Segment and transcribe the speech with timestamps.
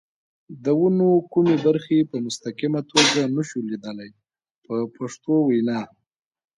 [0.63, 4.09] د ونو کومې برخې په مستقیمه توګه نشو لیدلای
[4.65, 5.81] په پښتو وینا.